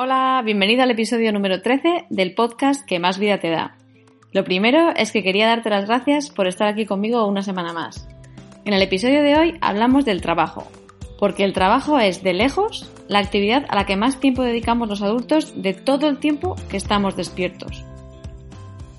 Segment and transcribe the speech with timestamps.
[0.00, 3.76] Hola, bienvenido al episodio número 13 del podcast que más vida te da.
[4.30, 8.08] Lo primero es que quería darte las gracias por estar aquí conmigo una semana más.
[8.64, 10.68] En el episodio de hoy hablamos del trabajo,
[11.18, 15.02] porque el trabajo es de lejos la actividad a la que más tiempo dedicamos los
[15.02, 17.84] adultos de todo el tiempo que estamos despiertos.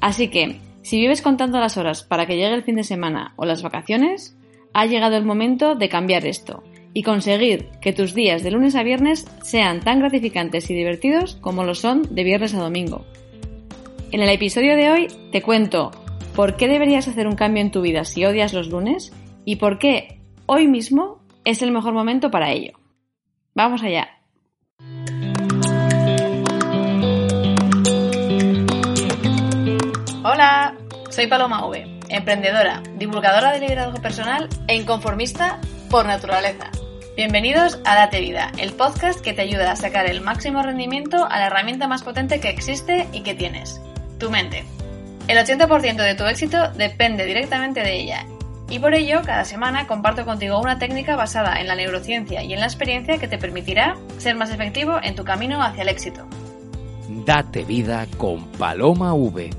[0.01, 3.45] Así que, si vives contando las horas para que llegue el fin de semana o
[3.45, 4.37] las vacaciones,
[4.73, 6.61] ha llegado el momento de cambiar esto
[6.93, 11.63] y conseguir que tus días de lunes a viernes sean tan gratificantes y divertidos como
[11.63, 13.05] lo son de viernes a domingo.
[14.11, 15.91] En el episodio de hoy te cuento
[16.35, 19.13] por qué deberías hacer un cambio en tu vida si odias los lunes
[19.45, 22.73] y por qué hoy mismo es el mejor momento para ello.
[23.53, 24.09] Vamos allá.
[30.23, 30.75] Hola,
[31.09, 36.69] soy Paloma V, emprendedora, divulgadora de liderazgo personal e inconformista por naturaleza.
[37.15, 41.39] Bienvenidos a Date Vida, el podcast que te ayuda a sacar el máximo rendimiento a
[41.39, 43.81] la herramienta más potente que existe y que tienes,
[44.19, 44.65] tu mente.
[45.27, 48.25] El 80% de tu éxito depende directamente de ella.
[48.69, 52.59] Y por ello, cada semana comparto contigo una técnica basada en la neurociencia y en
[52.59, 56.27] la experiencia que te permitirá ser más efectivo en tu camino hacia el éxito.
[57.25, 59.49] Date vida con Paloma V.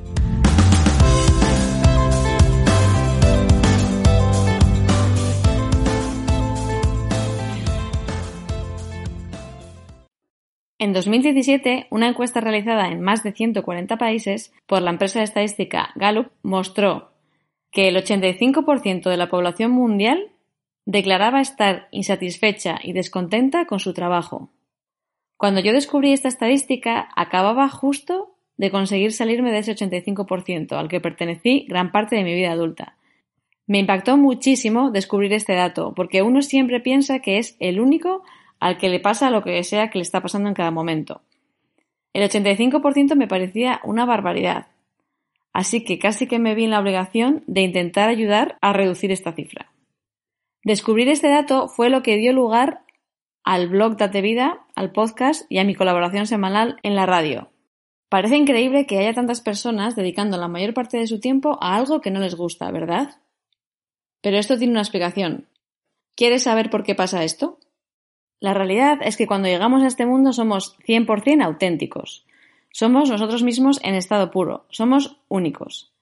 [10.80, 15.90] En 2017, una encuesta realizada en más de 140 países por la empresa de estadística
[15.94, 17.10] Gallup mostró
[17.70, 20.30] que el 85% de la población mundial
[20.86, 24.48] declaraba estar insatisfecha y descontenta con su trabajo.
[25.36, 31.02] Cuando yo descubrí esta estadística, acababa justo de conseguir salirme de ese 85% al que
[31.02, 32.96] pertenecí gran parte de mi vida adulta.
[33.66, 38.22] Me impactó muchísimo descubrir este dato, porque uno siempre piensa que es el único
[38.60, 41.22] al que le pasa lo que sea que le está pasando en cada momento.
[42.12, 44.68] El 85% me parecía una barbaridad,
[45.52, 49.32] así que casi que me vi en la obligación de intentar ayudar a reducir esta
[49.32, 49.72] cifra.
[50.62, 52.82] Descubrir este dato fue lo que dio lugar
[53.42, 57.50] al blog Date Vida, al podcast y a mi colaboración semanal en la radio.
[58.10, 62.00] Parece increíble que haya tantas personas dedicando la mayor parte de su tiempo a algo
[62.00, 63.20] que no les gusta, ¿verdad?
[64.20, 65.46] Pero esto tiene una explicación.
[66.16, 67.58] ¿Quieres saber por qué pasa esto?
[68.40, 72.24] La realidad es que cuando llegamos a este mundo somos 100% auténticos.
[72.72, 74.64] Somos nosotros mismos en estado puro.
[74.70, 75.92] Somos únicos.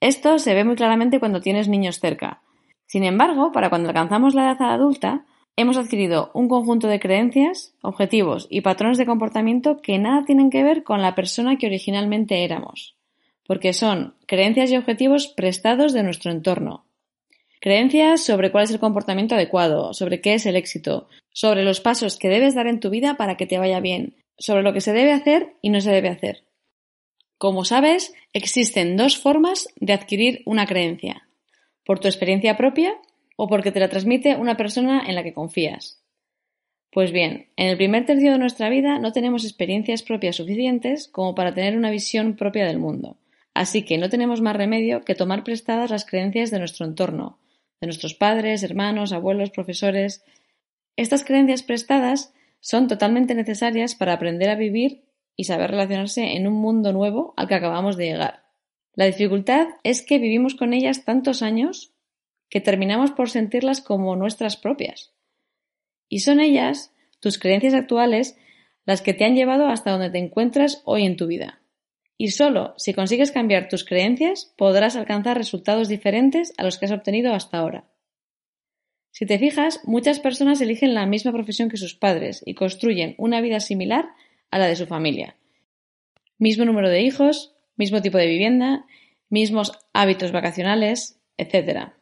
[0.00, 2.40] Esto se ve muy claramente cuando tienes niños cerca.
[2.86, 5.26] Sin embargo, para cuando alcanzamos la edad adulta,
[5.56, 10.62] hemos adquirido un conjunto de creencias, objetivos y patrones de comportamiento que nada tienen que
[10.62, 12.96] ver con la persona que originalmente éramos,
[13.46, 16.84] porque son creencias y objetivos prestados de nuestro entorno,
[17.62, 22.18] Creencias sobre cuál es el comportamiento adecuado, sobre qué es el éxito, sobre los pasos
[22.18, 24.94] que debes dar en tu vida para que te vaya bien, sobre lo que se
[24.94, 26.44] debe hacer y no se debe hacer.
[27.36, 31.28] Como sabes, existen dos formas de adquirir una creencia,
[31.84, 32.94] por tu experiencia propia
[33.36, 36.02] o porque te la transmite una persona en la que confías.
[36.90, 41.34] Pues bien, en el primer tercio de nuestra vida no tenemos experiencias propias suficientes como
[41.34, 43.18] para tener una visión propia del mundo.
[43.52, 47.38] Así que no tenemos más remedio que tomar prestadas las creencias de nuestro entorno,
[47.80, 50.22] de nuestros padres, hermanos, abuelos, profesores.
[50.96, 55.04] Estas creencias prestadas son totalmente necesarias para aprender a vivir
[55.34, 58.44] y saber relacionarse en un mundo nuevo al que acabamos de llegar.
[58.94, 61.94] La dificultad es que vivimos con ellas tantos años
[62.50, 65.14] que terminamos por sentirlas como nuestras propias.
[66.08, 68.36] Y son ellas, tus creencias actuales,
[68.84, 71.59] las que te han llevado hasta donde te encuentras hoy en tu vida.
[72.20, 76.92] Y solo si consigues cambiar tus creencias podrás alcanzar resultados diferentes a los que has
[76.92, 77.88] obtenido hasta ahora.
[79.10, 83.40] Si te fijas, muchas personas eligen la misma profesión que sus padres y construyen una
[83.40, 84.10] vida similar
[84.50, 85.34] a la de su familia.
[86.36, 88.84] Mismo número de hijos, mismo tipo de vivienda,
[89.30, 91.92] mismos hábitos vacacionales, etc.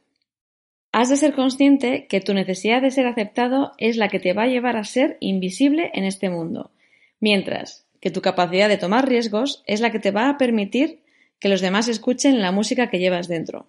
[0.90, 4.42] Has de ser consciente que tu necesidad de ser aceptado es la que te va
[4.42, 6.72] a llevar a ser invisible en este mundo,
[7.20, 11.00] mientras que tu capacidad de tomar riesgos es la que te va a permitir
[11.40, 13.66] que los demás escuchen la música que llevas dentro.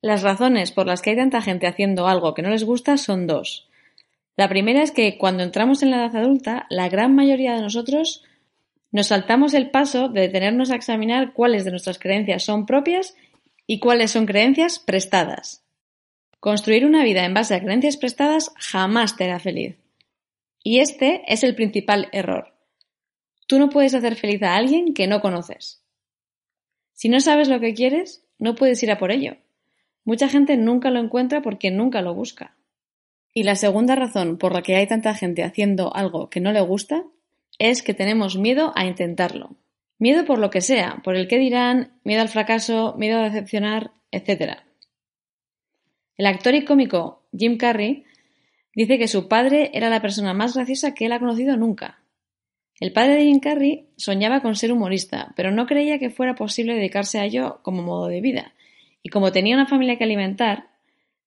[0.00, 3.26] Las razones por las que hay tanta gente haciendo algo que no les gusta son
[3.26, 3.68] dos.
[4.36, 8.22] La primera es que cuando entramos en la edad adulta, la gran mayoría de nosotros
[8.90, 13.16] nos saltamos el paso de detenernos a examinar cuáles de nuestras creencias son propias
[13.66, 15.64] y cuáles son creencias prestadas.
[16.38, 19.76] Construir una vida en base a creencias prestadas jamás te hará feliz.
[20.62, 22.53] Y este es el principal error.
[23.46, 25.82] Tú no puedes hacer feliz a alguien que no conoces.
[26.92, 29.36] Si no sabes lo que quieres, no puedes ir a por ello.
[30.04, 32.56] Mucha gente nunca lo encuentra porque nunca lo busca.
[33.32, 36.60] Y la segunda razón por la que hay tanta gente haciendo algo que no le
[36.60, 37.04] gusta
[37.58, 39.56] es que tenemos miedo a intentarlo.
[39.98, 43.92] Miedo por lo que sea, por el que dirán, miedo al fracaso, miedo a decepcionar,
[44.10, 44.58] etc.
[46.16, 48.04] El actor y cómico Jim Carrey
[48.74, 52.03] dice que su padre era la persona más graciosa que él ha conocido nunca.
[52.80, 56.74] El padre de Jim Carrey soñaba con ser humorista, pero no creía que fuera posible
[56.74, 58.54] dedicarse a ello como modo de vida,
[59.02, 60.68] y como tenía una familia que alimentar,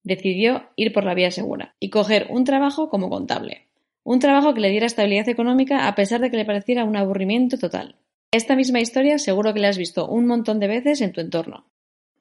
[0.03, 3.67] decidió ir por la vía segura y coger un trabajo como contable.
[4.03, 7.57] Un trabajo que le diera estabilidad económica a pesar de que le pareciera un aburrimiento
[7.57, 7.95] total.
[8.31, 11.65] Esta misma historia seguro que la has visto un montón de veces en tu entorno.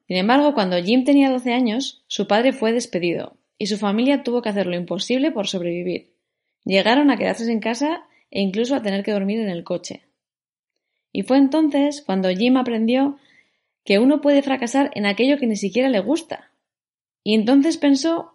[0.07, 4.43] Sin embargo, cuando Jim tenía 12 años, su padre fue despedido y su familia tuvo
[4.43, 6.13] que hacer lo imposible por sobrevivir.
[6.65, 8.05] Llegaron a quedarse en casa
[8.37, 10.03] e incluso a tener que dormir en el coche.
[11.11, 13.17] Y fue entonces cuando Jim aprendió
[13.83, 16.51] que uno puede fracasar en aquello que ni siquiera le gusta.
[17.25, 18.35] Y entonces pensó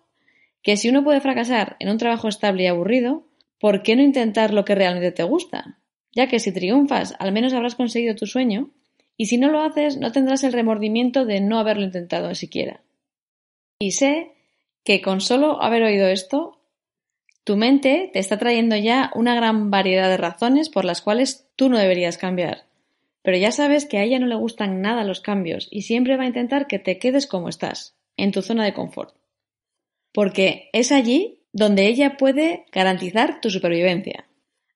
[0.63, 3.27] que si uno puede fracasar en un trabajo estable y aburrido,
[3.59, 5.77] ¿por qué no intentar lo que realmente te gusta?
[6.15, 8.71] Ya que si triunfas, al menos habrás conseguido tu sueño,
[9.17, 12.81] y si no lo haces, no tendrás el remordimiento de no haberlo intentado siquiera.
[13.77, 14.31] Y sé
[14.83, 16.60] que con solo haber oído esto,
[17.43, 21.69] tu mente te está trayendo ya una gran variedad de razones por las cuales tú
[21.69, 22.65] no deberías cambiar.
[23.23, 26.23] Pero ya sabes que a ella no le gustan nada los cambios y siempre va
[26.23, 29.15] a intentar que te quedes como estás, en tu zona de confort.
[30.11, 34.25] Porque es allí donde ella puede garantizar tu supervivencia.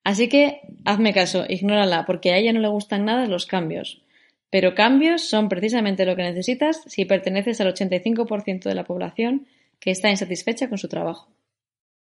[0.03, 4.03] Así que hazme caso, ignórala, porque a ella no le gustan nada los cambios.
[4.51, 9.47] Pero cambios son precisamente lo que necesitas si perteneces al 85% de la población
[9.79, 11.34] que está insatisfecha con su trabajo.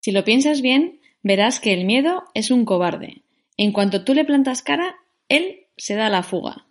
[0.05, 3.23] Si lo piensas bien, verás que el miedo es un cobarde.
[3.56, 4.97] En cuanto tú le plantas cara,
[5.31, 6.67] él se da la fuga.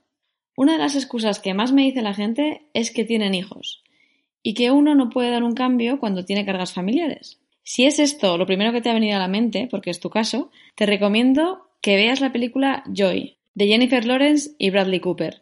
[0.55, 3.81] Una de las excusas que más me dice la gente es que tienen hijos
[4.43, 7.39] y que uno no puede dar un cambio cuando tiene cargas familiares.
[7.63, 10.11] Si es esto lo primero que te ha venido a la mente, porque es tu
[10.11, 15.41] caso, te recomiendo que veas la película Joy, de Jennifer Lawrence y Bradley Cooper.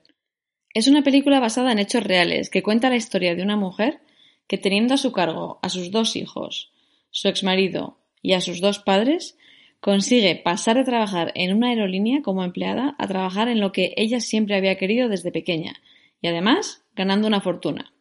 [0.74, 4.00] Es una película basada en hechos reales que cuenta la historia de una mujer
[4.48, 6.71] que teniendo a su cargo a sus dos hijos,
[7.12, 9.38] su exmarido y a sus dos padres,
[9.80, 14.20] consigue pasar de trabajar en una aerolínea como empleada a trabajar en lo que ella
[14.20, 15.82] siempre había querido desde pequeña,
[16.22, 17.94] y además ganando una fortuna.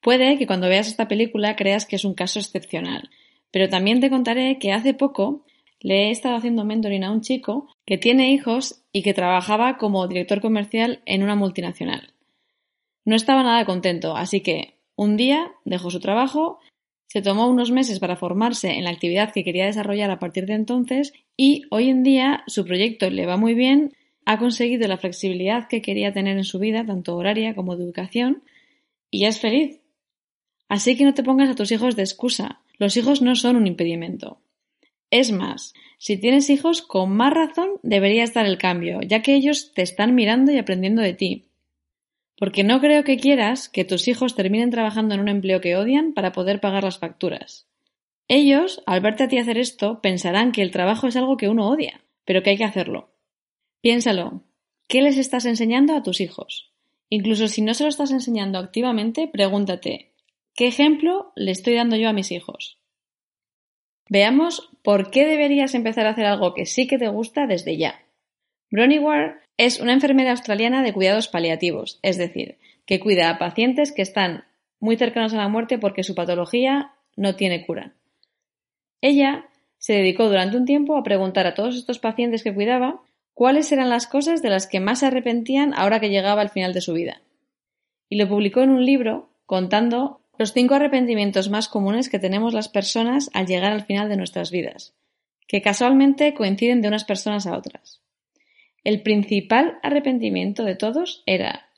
[0.00, 3.10] Puede que cuando veas esta película creas que es un caso excepcional,
[3.50, 5.44] pero también te contaré que hace poco
[5.80, 10.06] le he estado haciendo mentoring a un chico que tiene hijos y que trabajaba como
[10.08, 12.12] director comercial en una multinacional.
[13.04, 16.58] No estaba nada contento, así que un día dejó su trabajo
[17.08, 20.52] se tomó unos meses para formarse en la actividad que quería desarrollar a partir de
[20.52, 23.94] entonces y hoy en día su proyecto le va muy bien,
[24.26, 28.42] ha conseguido la flexibilidad que quería tener en su vida, tanto horaria como de educación,
[29.10, 29.80] y ya es feliz.
[30.68, 32.60] Así que no te pongas a tus hijos de excusa.
[32.76, 34.42] Los hijos no son un impedimento.
[35.10, 39.72] Es más, si tienes hijos, con más razón debería estar el cambio, ya que ellos
[39.72, 41.47] te están mirando y aprendiendo de ti
[42.38, 46.14] porque no creo que quieras que tus hijos terminen trabajando en un empleo que odian
[46.14, 47.66] para poder pagar las facturas.
[48.28, 51.68] Ellos, al verte a ti hacer esto, pensarán que el trabajo es algo que uno
[51.68, 53.10] odia, pero que hay que hacerlo.
[53.80, 54.44] Piénsalo.
[54.86, 56.72] ¿Qué les estás enseñando a tus hijos?
[57.10, 60.12] Incluso si no se lo estás enseñando activamente, pregúntate,
[60.54, 62.78] ¿qué ejemplo le estoy dando yo a mis hijos?
[64.08, 68.02] Veamos por qué deberías empezar a hacer algo que sí que te gusta desde ya.
[68.70, 69.00] Bronnie
[69.58, 74.44] es una enfermera australiana de cuidados paliativos, es decir, que cuida a pacientes que están
[74.80, 77.92] muy cercanos a la muerte porque su patología no tiene cura.
[79.00, 79.48] Ella
[79.78, 83.02] se dedicó durante un tiempo a preguntar a todos estos pacientes que cuidaba
[83.34, 86.72] cuáles eran las cosas de las que más se arrepentían ahora que llegaba al final
[86.72, 87.20] de su vida.
[88.08, 92.68] Y lo publicó en un libro contando los cinco arrepentimientos más comunes que tenemos las
[92.68, 94.94] personas al llegar al final de nuestras vidas,
[95.48, 98.00] que casualmente coinciden de unas personas a otras.
[98.88, 101.68] El principal arrepentimiento de todos era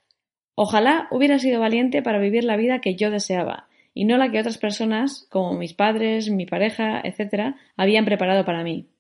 [0.55, 4.39] Ojalá hubiera sido valiente para vivir la vida que yo deseaba, y no la que
[4.39, 8.91] otras personas, como mis padres, mi pareja, etc., habían preparado para mí.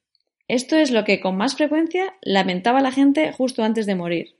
[0.49, 4.35] Esto es lo que con más frecuencia lamentaba la gente justo antes de morir.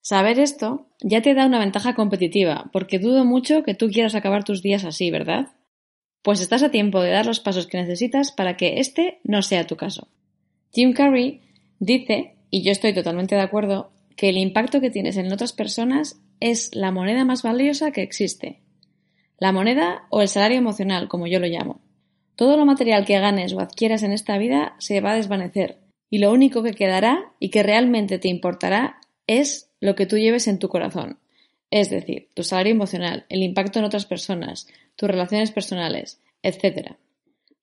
[0.00, 4.42] Saber esto ya te da una ventaja competitiva, porque dudo mucho que tú quieras acabar
[4.42, 5.48] tus días así, ¿verdad?
[6.22, 9.66] pues estás a tiempo de dar los pasos que necesitas para que este no sea
[9.66, 10.08] tu caso.
[10.72, 11.42] Jim Carrey
[11.78, 16.20] dice, y yo estoy totalmente de acuerdo, que el impacto que tienes en otras personas
[16.38, 18.60] es la moneda más valiosa que existe.
[19.38, 21.80] La moneda o el salario emocional, como yo lo llamo.
[22.36, 25.78] Todo lo material que ganes o adquieras en esta vida se va a desvanecer,
[26.10, 30.46] y lo único que quedará y que realmente te importará es lo que tú lleves
[30.46, 31.18] en tu corazón.
[31.70, 36.96] Es decir, tu salario emocional, el impacto en otras personas, tus relaciones personales, etc.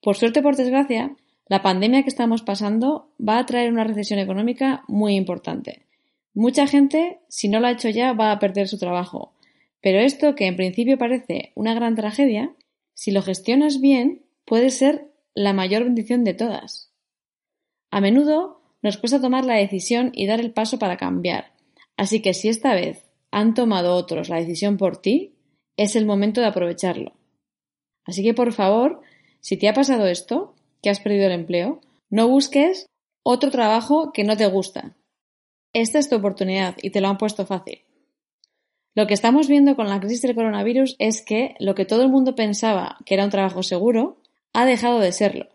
[0.01, 1.15] Por suerte o por desgracia,
[1.49, 5.87] la pandemia que estamos pasando va a traer una recesión económica muy importante.
[6.35, 9.33] Mucha gente, si no lo ha hecho ya, va a perder su trabajo.
[9.81, 12.53] Pero esto, que en principio parece una gran tragedia,
[12.93, 16.93] si lo gestionas bien, puede ser la mayor bendición de todas.
[17.89, 21.53] A menudo nos cuesta tomar la decisión y dar el paso para cambiar.
[21.97, 25.33] Así que si esta vez han tomado otros la decisión por ti,
[25.77, 27.13] es el momento de aprovecharlo.
[28.05, 29.01] Así que por favor,
[29.39, 32.88] si te ha pasado esto, que has perdido el empleo, no busques
[33.24, 34.95] otro trabajo que no te gusta.
[35.74, 37.83] Esta es tu oportunidad y te lo han puesto fácil.
[38.95, 42.09] Lo que estamos viendo con la crisis del coronavirus es que lo que todo el
[42.09, 44.17] mundo pensaba que era un trabajo seguro,
[44.53, 45.48] ha dejado de serlo.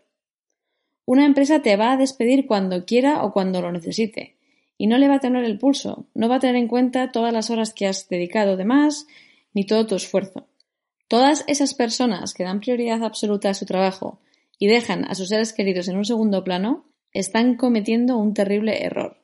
[1.05, 4.37] Una empresa te va a despedir cuando quiera o cuando lo necesite,
[4.77, 7.33] y no le va a tener el pulso, no va a tener en cuenta todas
[7.33, 9.05] las horas que has dedicado de más,
[9.53, 10.47] ni todo tu esfuerzo.
[11.07, 14.19] Todas esas personas que dan prioridad absoluta a su trabajo
[14.59, 19.17] y dejan a sus seres queridos en un segundo plano, están cometiendo un terrible error.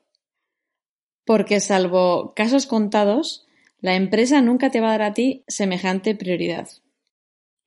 [1.26, 3.48] Porque salvo casos contados,
[3.80, 6.68] la empresa nunca te va a dar a ti semejante prioridad.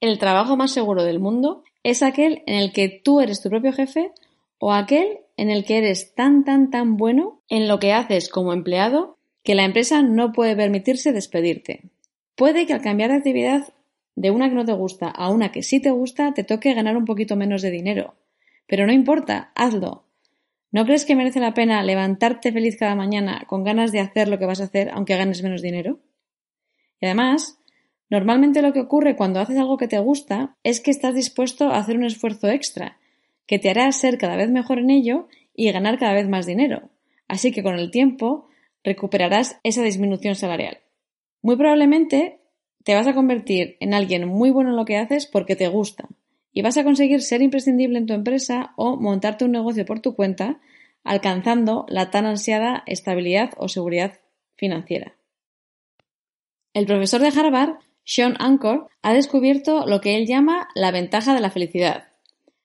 [0.01, 3.73] El trabajo más seguro del mundo es aquel en el que tú eres tu propio
[3.73, 4.13] jefe
[4.59, 8.53] o aquel en el que eres tan, tan, tan bueno en lo que haces como
[8.53, 11.91] empleado que la empresa no puede permitirse despedirte.
[12.35, 13.75] Puede que al cambiar de actividad
[14.17, 16.97] de una que no te gusta a una que sí te gusta te toque ganar
[16.97, 18.15] un poquito menos de dinero.
[18.67, 20.05] Pero no importa, hazlo.
[20.73, 24.39] ¿No crees que merece la pena levantarte feliz cada mañana con ganas de hacer lo
[24.39, 26.01] que vas a hacer aunque ganes menos dinero?
[27.01, 27.59] Y además,
[28.11, 31.79] Normalmente lo que ocurre cuando haces algo que te gusta es que estás dispuesto a
[31.79, 32.99] hacer un esfuerzo extra,
[33.47, 36.91] que te hará ser cada vez mejor en ello y ganar cada vez más dinero.
[37.29, 38.49] Así que con el tiempo
[38.83, 40.79] recuperarás esa disminución salarial.
[41.43, 42.39] Muy probablemente
[42.85, 46.09] te vas a convertir en alguien muy bueno en lo que haces porque te gusta
[46.53, 50.15] y vas a conseguir ser imprescindible en tu empresa o montarte un negocio por tu
[50.15, 50.61] cuenta
[51.03, 54.21] alcanzando la tan ansiada estabilidad o seguridad
[54.57, 55.17] financiera.
[56.73, 61.41] El profesor de Harvard sean Anchor ha descubierto lo que él llama la ventaja de
[61.41, 62.09] la felicidad,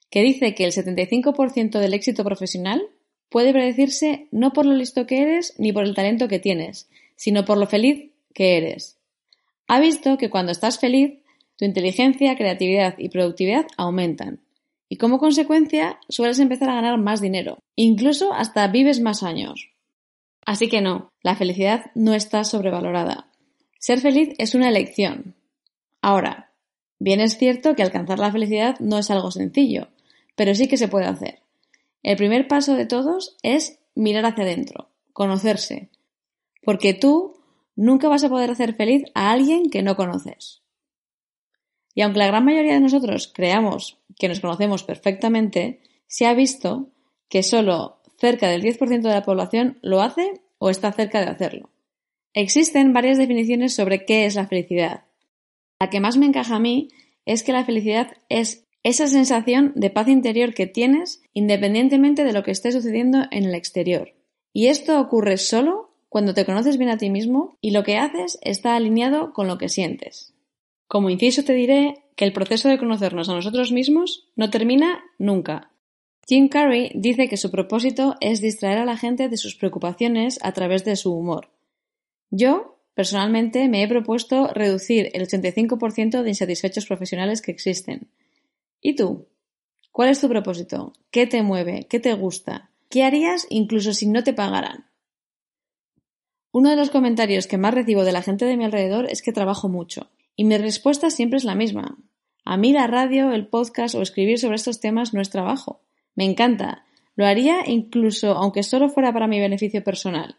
[0.10, 2.82] que dice que el 75% del éxito profesional
[3.30, 7.46] puede predecirse no por lo listo que eres ni por el talento que tienes, sino
[7.46, 8.99] por lo feliz que eres.
[9.70, 11.20] Ha visto que cuando estás feliz,
[11.56, 14.42] tu inteligencia, creatividad y productividad aumentan.
[14.90, 19.70] Y como consecuencia, sueles empezar a ganar más dinero, incluso hasta vives más años.
[20.44, 23.30] Así que no, la felicidad no está sobrevalorada.
[23.78, 25.36] Ser feliz es una elección.
[26.02, 26.52] Ahora,
[26.98, 29.90] bien es cierto que alcanzar la felicidad no es algo sencillo,
[30.36, 31.44] pero sí que se puede hacer.
[32.02, 35.90] El primer paso de todos es mirar hacia adentro, conocerse,
[36.64, 37.39] porque tú
[37.80, 40.62] nunca vas a poder hacer feliz a alguien que no conoces.
[41.96, 46.90] Y aunque la gran mayoría de nosotros creamos que nos conocemos perfectamente, se ha visto
[47.30, 51.70] que solo cerca del 10% de la población lo hace o está cerca de hacerlo.
[52.34, 55.06] Existen varias definiciones sobre qué es la felicidad.
[55.80, 56.90] La que más me encaja a mí
[57.26, 62.44] es que la felicidad es esa sensación de paz interior que tienes independientemente de lo
[62.44, 64.16] que esté sucediendo en el exterior.
[64.52, 68.40] Y esto ocurre solo cuando te conoces bien a ti mismo y lo que haces
[68.42, 70.34] está alineado con lo que sientes.
[70.88, 75.72] Como inciso te diré que el proceso de conocernos a nosotros mismos no termina nunca.
[76.28, 80.52] Jim Carrey dice que su propósito es distraer a la gente de sus preocupaciones a
[80.52, 81.52] través de su humor.
[82.32, 88.12] Yo, personalmente, me he propuesto reducir el 85% de insatisfechos profesionales que existen.
[88.82, 89.28] ¿Y tú?
[89.92, 90.94] ¿Cuál es tu propósito?
[91.12, 91.88] ¿Qué te mueve?
[91.90, 92.72] ¿Qué te gusta?
[92.90, 94.89] ¿Qué harías incluso si no te pagaran?
[96.52, 99.32] Uno de los comentarios que más recibo de la gente de mi alrededor es que
[99.32, 100.10] trabajo mucho.
[100.36, 101.98] Y mi respuesta siempre es la misma.
[102.44, 105.82] A mí la radio, el podcast o escribir sobre estos temas no es trabajo.
[106.16, 106.86] Me encanta.
[107.16, 110.38] Lo haría incluso aunque solo fuera para mi beneficio personal.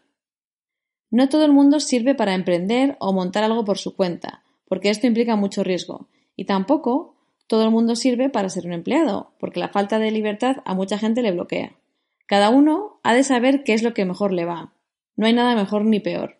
[1.11, 5.07] No todo el mundo sirve para emprender o montar algo por su cuenta, porque esto
[5.07, 6.09] implica mucho riesgo.
[6.35, 7.15] Y tampoco
[7.47, 10.97] todo el mundo sirve para ser un empleado, porque la falta de libertad a mucha
[10.97, 11.77] gente le bloquea.
[12.25, 14.73] Cada uno ha de saber qué es lo que mejor le va.
[15.15, 16.37] No hay nada mejor ni peor.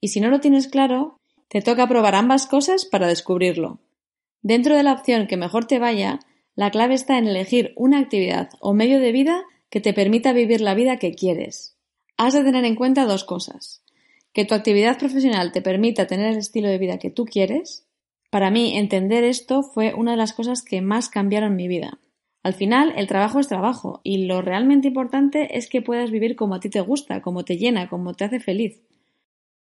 [0.00, 1.16] Y si no lo tienes claro,
[1.48, 3.80] te toca probar ambas cosas para descubrirlo.
[4.42, 6.18] Dentro de la opción que mejor te vaya,
[6.54, 10.60] la clave está en elegir una actividad o medio de vida que te permita vivir
[10.60, 11.76] la vida que quieres.
[12.16, 13.82] Has de tener en cuenta dos cosas.
[14.32, 17.86] Que tu actividad profesional te permita tener el estilo de vida que tú quieres.
[18.30, 21.98] Para mí, entender esto fue una de las cosas que más cambiaron mi vida.
[22.42, 26.54] Al final, el trabajo es trabajo y lo realmente importante es que puedas vivir como
[26.54, 28.82] a ti te gusta, como te llena, como te hace feliz.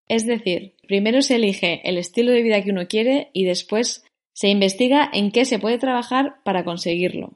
[0.07, 4.03] Es decir, primero se elige el estilo de vida que uno quiere y después
[4.33, 7.33] se investiga en qué se puede trabajar para conseguirlo.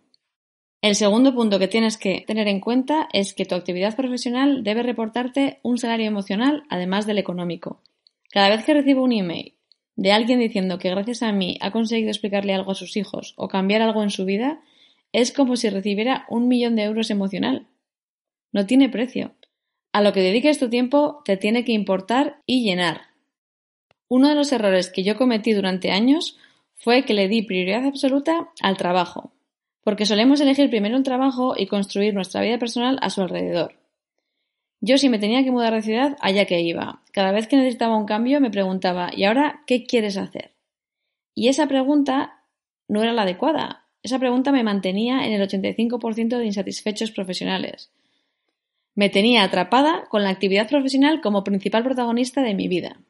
[0.82, 4.84] El segundo punto que tienes que tener en cuenta es que tu actividad profesional debe
[4.84, 7.82] reportarte un salario emocional además del económico.
[8.32, 9.56] Cada vez que recibo un email
[9.96, 13.50] de alguien diciendo que gracias a mí ha conseguido explicarle algo a sus hijos o
[13.50, 14.62] cambiar algo en su vida,
[15.12, 17.68] es como si recibiera un millón de euros emocional.
[18.52, 19.36] No tiene precio.
[19.92, 23.02] A lo que dediques tu tiempo te tiene que importar y llenar.
[24.08, 26.38] Uno de los errores que yo cometí durante años
[26.76, 29.34] fue que le di prioridad absoluta al trabajo,
[29.84, 33.76] porque solemos elegir primero un trabajo y construir nuestra vida personal a su alrededor.
[34.82, 37.04] Yo si me tenía que mudar de ciudad, allá que iba.
[37.12, 40.56] Cada vez que necesitaba un cambio me preguntaba, ¿y ahora qué quieres hacer?
[41.36, 42.46] Y esa pregunta
[42.88, 43.79] no era la adecuada.
[44.04, 47.92] Esa pregunta me mantenía en el 85% de insatisfechos profesionales.
[48.96, 53.02] Me tenía atrapada con la actividad profesional como principal protagonista de mi vida.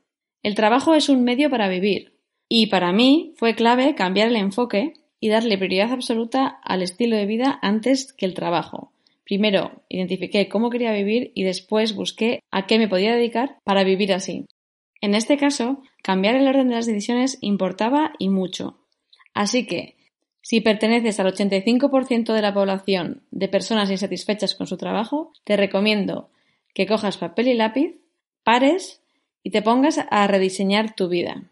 [0.43, 2.13] El trabajo es un medio para vivir,
[2.47, 7.25] y para mí fue clave cambiar el enfoque y darle prioridad absoluta al estilo de
[7.25, 8.91] vida antes que el trabajo.
[9.23, 14.11] Primero identifiqué cómo quería vivir y después busqué a qué me podía dedicar para vivir
[14.13, 14.45] así.
[15.01, 18.79] En este caso, cambiar el orden de las decisiones importaba y mucho.
[19.35, 19.98] Así que,
[20.41, 26.29] si perteneces al 85% de la población de personas insatisfechas con su trabajo, te recomiendo
[26.73, 27.95] que cojas papel y lápiz,
[28.43, 29.01] pares
[29.43, 31.43] y te pongas a rediseñar tu vida.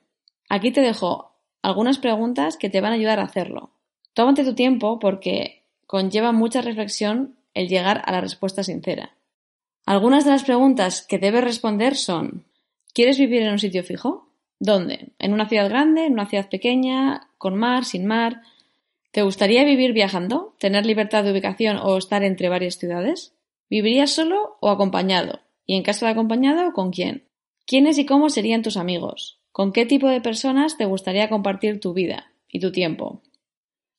[0.49, 3.71] Aquí te dejo algunas preguntas que te van a ayudar a hacerlo.
[4.13, 9.15] Tómate tu tiempo porque conlleva mucha reflexión el llegar a la respuesta sincera.
[9.85, 12.45] Algunas de las preguntas que debes responder son
[12.97, 14.27] ¿Quieres vivir en un sitio fijo?
[14.59, 15.11] ¿Dónde?
[15.19, 16.07] ¿En una ciudad grande?
[16.07, 17.27] ¿En una ciudad pequeña?
[17.37, 17.85] ¿Con mar?
[17.85, 18.41] ¿Sin mar?
[19.17, 20.53] ¿Te gustaría vivir viajando?
[20.59, 23.33] ¿Tener libertad de ubicación o estar entre varias ciudades?
[23.67, 25.39] ¿Vivirías solo o acompañado?
[25.65, 27.23] Y en caso de acompañado, ¿con quién?
[27.65, 29.39] ¿Quiénes y cómo serían tus amigos?
[29.51, 33.23] ¿Con qué tipo de personas te gustaría compartir tu vida y tu tiempo?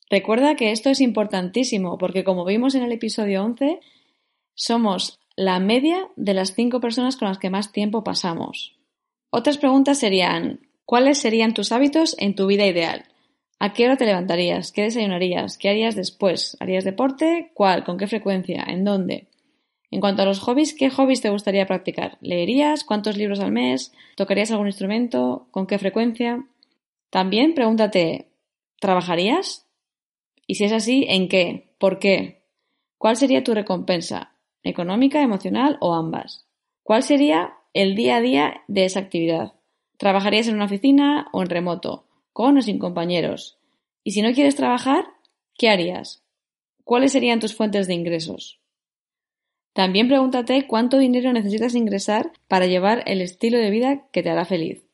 [0.09, 3.81] Recuerda que esto es importantísimo porque como vimos en el episodio 11,
[4.53, 8.77] somos la media de las cinco personas con las que más tiempo pasamos.
[9.31, 13.03] Otras preguntas serían, ¿cuáles serían tus hábitos en tu vida ideal?
[13.61, 14.71] ¿A qué hora te levantarías?
[14.71, 15.57] ¿Qué desayunarías?
[15.57, 16.55] ¿Qué harías después?
[16.61, 17.51] ¿Harías deporte?
[17.53, 17.83] ¿Cuál?
[17.83, 18.63] ¿Con qué frecuencia?
[18.65, 19.27] ¿En dónde?
[19.91, 22.17] En cuanto a los hobbies, ¿qué hobbies te gustaría practicar?
[22.21, 22.85] ¿Leerías?
[22.85, 23.91] ¿Cuántos libros al mes?
[24.15, 25.47] ¿Tocarías algún instrumento?
[25.51, 26.45] ¿Con qué frecuencia?
[27.09, 28.29] También pregúntate,
[28.79, 29.67] ¿trabajarías?
[30.47, 31.73] Y si es así, ¿en qué?
[31.79, 32.43] ¿Por qué?
[32.97, 34.35] ¿Cuál sería tu recompensa?
[34.63, 36.47] ¿Económica, emocional o ambas?
[36.83, 39.53] ¿Cuál sería el día a día de esa actividad?
[39.97, 42.08] ¿Trabajarías en una oficina o en remoto?
[42.39, 43.57] ¿Con o sin compañeros?
[44.01, 45.03] Y si no quieres trabajar,
[45.57, 46.23] ¿qué harías?
[46.85, 48.61] ¿Cuáles serían tus fuentes de ingresos?
[49.73, 54.45] También pregúntate cuánto dinero necesitas ingresar para llevar el estilo de vida que te hará
[54.45, 54.85] feliz.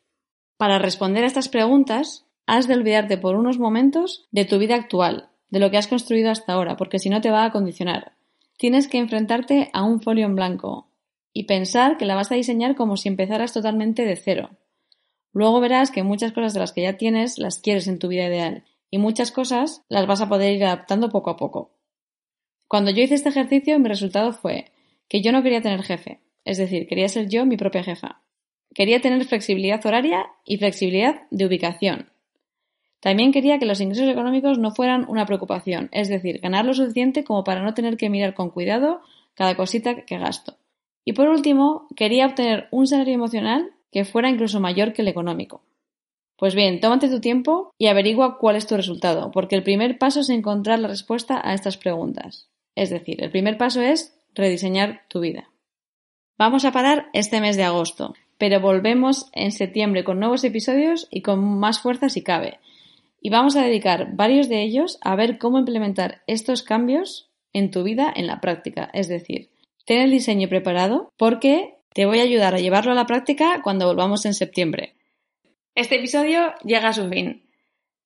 [0.57, 5.29] Para responder a estas preguntas, has de olvidarte por unos momentos de tu vida actual,
[5.51, 8.13] de lo que has construido hasta ahora, porque si no te va a condicionar.
[8.57, 10.87] Tienes que enfrentarte a un folio en blanco
[11.31, 14.49] y pensar que la vas a diseñar como si empezaras totalmente de cero.
[15.35, 18.25] Luego verás que muchas cosas de las que ya tienes las quieres en tu vida
[18.25, 21.71] ideal y muchas cosas las vas a poder ir adaptando poco a poco.
[22.69, 24.71] Cuando yo hice este ejercicio, mi resultado fue
[25.09, 28.21] que yo no quería tener jefe, es decir, quería ser yo mi propia jefa.
[28.73, 32.09] Quería tener flexibilidad horaria y flexibilidad de ubicación.
[33.01, 37.25] También quería que los ingresos económicos no fueran una preocupación, es decir, ganar lo suficiente
[37.25, 39.01] como para no tener que mirar con cuidado
[39.33, 40.55] cada cosita que gasto.
[41.03, 45.63] Y por último, quería obtener un salario emocional que fuera incluso mayor que el económico.
[46.37, 50.19] Pues bien, tómate tu tiempo y averigua cuál es tu resultado, porque el primer paso
[50.19, 52.49] es encontrar la respuesta a estas preguntas.
[52.75, 55.49] Es decir, el primer paso es rediseñar tu vida.
[56.37, 61.21] Vamos a parar este mes de agosto, pero volvemos en septiembre con nuevos episodios y
[61.21, 62.59] con más fuerza si cabe.
[63.21, 67.83] Y vamos a dedicar varios de ellos a ver cómo implementar estos cambios en tu
[67.83, 68.89] vida en la práctica.
[68.93, 69.49] Es decir,
[69.85, 73.87] ten el diseño preparado porque te voy a ayudar a llevarlo a la práctica cuando
[73.87, 74.95] volvamos en septiembre.
[75.75, 77.47] Este episodio llega a su fin.